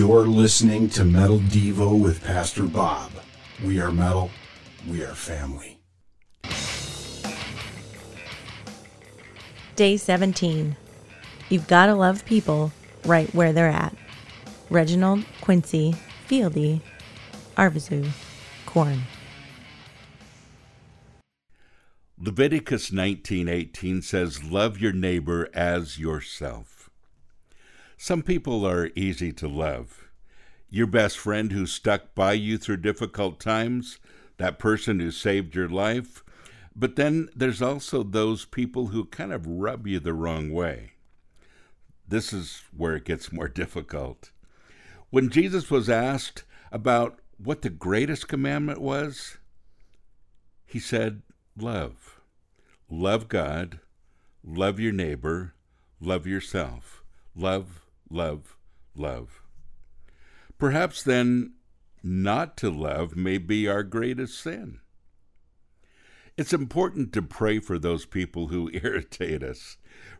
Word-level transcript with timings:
You're 0.00 0.26
listening 0.26 0.88
to 0.96 1.04
Metal 1.04 1.40
Devo 1.40 2.02
with 2.02 2.24
Pastor 2.24 2.62
Bob. 2.62 3.10
We 3.62 3.82
are 3.82 3.92
metal, 3.92 4.30
we 4.88 5.02
are 5.04 5.14
family. 5.14 5.78
Day 9.76 9.98
17. 9.98 10.74
You've 11.50 11.68
got 11.68 11.84
to 11.84 11.94
love 11.94 12.24
people 12.24 12.72
right 13.04 13.28
where 13.34 13.52
they're 13.52 13.68
at. 13.68 13.94
Reginald 14.70 15.26
Quincy 15.42 15.94
Fieldy, 16.26 16.80
Arvizu, 17.58 18.08
Korn. 18.64 19.02
Leviticus 22.18 22.90
19:18 22.90 24.00
says, 24.00 24.42
"Love 24.42 24.78
your 24.78 24.94
neighbor 24.94 25.50
as 25.52 25.98
yourself." 25.98 26.79
Some 28.02 28.22
people 28.22 28.66
are 28.66 28.88
easy 28.96 29.30
to 29.34 29.46
love. 29.46 30.08
Your 30.70 30.86
best 30.86 31.18
friend 31.18 31.52
who 31.52 31.66
stuck 31.66 32.14
by 32.14 32.32
you 32.32 32.56
through 32.56 32.78
difficult 32.78 33.38
times, 33.38 33.98
that 34.38 34.58
person 34.58 35.00
who 35.00 35.10
saved 35.10 35.54
your 35.54 35.68
life, 35.68 36.24
but 36.74 36.96
then 36.96 37.28
there's 37.36 37.60
also 37.60 38.02
those 38.02 38.46
people 38.46 38.86
who 38.86 39.04
kind 39.04 39.34
of 39.34 39.46
rub 39.46 39.86
you 39.86 40.00
the 40.00 40.14
wrong 40.14 40.50
way. 40.50 40.92
This 42.08 42.32
is 42.32 42.62
where 42.74 42.96
it 42.96 43.04
gets 43.04 43.32
more 43.32 43.48
difficult. 43.62 44.30
When 45.10 45.28
Jesus 45.28 45.70
was 45.70 45.90
asked 45.90 46.44
about 46.72 47.20
what 47.36 47.60
the 47.60 47.68
greatest 47.68 48.28
commandment 48.28 48.80
was, 48.80 49.36
he 50.64 50.78
said, 50.78 51.20
Love. 51.54 52.18
Love 52.88 53.28
God, 53.28 53.78
love 54.42 54.80
your 54.80 54.92
neighbor, 54.92 55.52
love 56.00 56.26
yourself. 56.26 57.02
Love, 57.36 57.82
love, 58.10 58.56
love. 58.94 59.42
Perhaps 60.58 61.02
then, 61.02 61.54
not 62.02 62.56
to 62.58 62.70
love 62.70 63.16
may 63.16 63.38
be 63.38 63.68
our 63.68 63.82
greatest 63.82 64.38
sin. 64.38 64.80
It's 66.36 66.52
important 66.52 67.12
to 67.12 67.22
pray 67.22 67.58
for 67.58 67.78
those 67.78 68.06
people 68.06 68.48
who 68.48 68.70
irritate 68.74 69.42
us. 69.42 69.76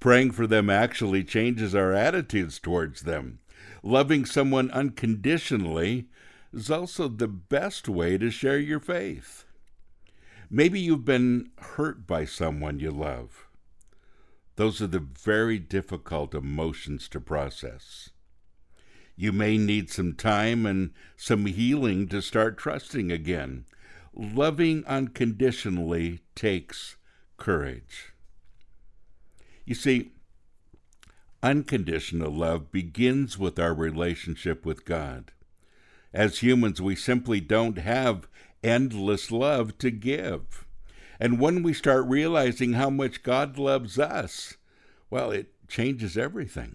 Praying 0.00 0.32
for 0.32 0.46
them 0.46 0.68
actually 0.68 1.24
changes 1.24 1.74
our 1.74 1.92
attitudes 1.92 2.58
towards 2.58 3.02
them. 3.02 3.38
Loving 3.82 4.24
someone 4.24 4.70
unconditionally 4.70 6.08
is 6.52 6.70
also 6.70 7.08
the 7.08 7.28
best 7.28 7.88
way 7.88 8.18
to 8.18 8.30
share 8.30 8.58
your 8.58 8.80
faith. 8.80 9.44
Maybe 10.50 10.80
you've 10.80 11.04
been 11.04 11.50
hurt 11.58 12.06
by 12.06 12.26
someone 12.26 12.78
you 12.78 12.90
love. 12.90 13.46
Those 14.62 14.80
are 14.80 14.86
the 14.86 15.00
very 15.00 15.58
difficult 15.58 16.36
emotions 16.36 17.08
to 17.08 17.20
process. 17.20 18.10
You 19.16 19.32
may 19.32 19.58
need 19.58 19.90
some 19.90 20.14
time 20.14 20.66
and 20.66 20.92
some 21.16 21.46
healing 21.46 22.06
to 22.10 22.22
start 22.22 22.58
trusting 22.58 23.10
again. 23.10 23.64
Loving 24.14 24.84
unconditionally 24.86 26.20
takes 26.36 26.94
courage. 27.38 28.12
You 29.64 29.74
see, 29.74 30.12
unconditional 31.42 32.30
love 32.30 32.70
begins 32.70 33.36
with 33.36 33.58
our 33.58 33.74
relationship 33.74 34.64
with 34.64 34.84
God. 34.84 35.32
As 36.14 36.38
humans, 36.38 36.80
we 36.80 36.94
simply 36.94 37.40
don't 37.40 37.78
have 37.78 38.28
endless 38.62 39.32
love 39.32 39.76
to 39.78 39.90
give. 39.90 40.64
And 41.22 41.38
when 41.38 41.62
we 41.62 41.72
start 41.72 42.04
realizing 42.06 42.72
how 42.72 42.90
much 42.90 43.22
God 43.22 43.56
loves 43.56 43.96
us, 43.96 44.56
well, 45.08 45.30
it 45.30 45.52
changes 45.68 46.18
everything. 46.18 46.74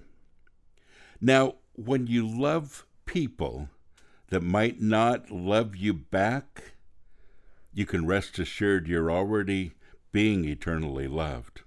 Now, 1.19 1.55
when 1.73 2.07
you 2.07 2.25
love 2.25 2.85
people 3.05 3.67
that 4.29 4.41
might 4.41 4.79
not 4.79 5.29
love 5.29 5.75
you 5.75 5.93
back, 5.93 6.75
you 7.73 7.85
can 7.85 8.05
rest 8.05 8.39
assured 8.39 8.87
you're 8.87 9.11
already 9.11 9.73
being 10.13 10.45
eternally 10.45 11.09
loved. 11.09 11.63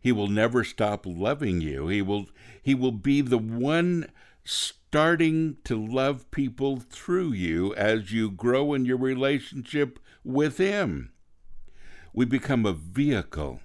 He 0.00 0.10
will 0.10 0.26
never 0.26 0.64
stop 0.64 1.06
loving 1.06 1.60
you. 1.60 1.86
He 1.86 2.02
will 2.02 2.26
he 2.60 2.74
will 2.74 2.90
be 2.90 3.20
the 3.20 3.38
one 3.38 4.10
starting 4.42 5.58
to 5.62 5.76
love 5.80 6.28
people 6.32 6.80
through 6.80 7.34
you 7.34 7.72
as 7.76 8.10
you 8.10 8.32
grow 8.32 8.74
in 8.74 8.84
your 8.84 8.98
relationship 8.98 10.00
with 10.24 10.58
him. 10.58 11.12
We 12.12 12.24
become 12.24 12.66
a 12.66 12.72
vehicle 12.72 13.60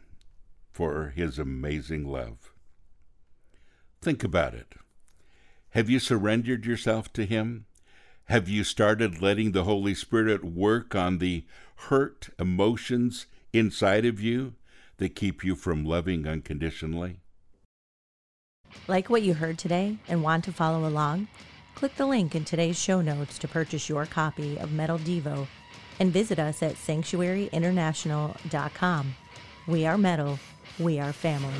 for 0.72 1.13
his 1.16 1.39
amazing 1.39 2.06
love. 2.06 2.53
Think 4.01 4.23
about 4.23 4.53
it. 4.53 4.75
Have 5.72 5.89
you 5.89 6.00
surrendered 6.00 6.66
yourself 6.66 7.11
to 7.13 7.25
him? 7.25 7.66
Have 8.25 8.47
you 8.47 8.63
started 8.63 9.22
letting 9.22 9.51
the 9.51 9.63
Holy 9.63 9.95
Spirit 9.95 10.44
work 10.44 10.95
on 10.95 11.17
the 11.17 11.45
hurt 11.75 12.29
emotions 12.38 13.25
inside 13.51 14.05
of 14.05 14.22
you 14.22 14.53
that 14.97 15.16
keep 15.16 15.44
you 15.44 15.55
from 15.55 15.84
loving 15.84 16.28
unconditionally? 16.28 17.17
Like 18.88 19.09
what 19.09 19.23
you 19.23 19.34
heard 19.34 19.57
today 19.57 19.97
and 20.07 20.22
want 20.22 20.44
to 20.45 20.53
follow 20.53 20.88
along? 20.88 21.28
Click 21.73 21.95
the 21.95 22.05
link 22.05 22.35
in 22.35 22.45
today's 22.45 22.79
show 22.79 23.01
notes 23.01 23.38
to 23.39 23.47
purchase 23.47 23.89
your 23.89 24.05
copy 24.05 24.57
of 24.59 24.72
Metal 24.72 25.00
Devo 25.00 25.47
and 26.00 26.11
visit 26.11 26.39
us 26.39 26.63
at 26.63 26.73
sanctuaryinternational.com. 26.75 29.16
We 29.67 29.85
are 29.85 29.97
metal, 29.97 30.39
we 30.79 31.00
are 31.00 31.13
family. 31.13 31.53